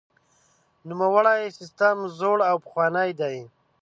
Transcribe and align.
نوموړی 0.89 1.41
سیستم 1.59 1.95
زوړ 2.19 2.37
او 2.49 2.55
پخوانی 2.63 3.09
دی. 3.19 3.37